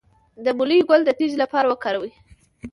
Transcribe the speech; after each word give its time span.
د 0.43 0.45
مولی 0.57 0.79
ګل 0.89 1.01
د 1.05 1.09
تیږې 1.17 1.37
لپاره 1.43 1.67
وکاروئ 1.69 2.11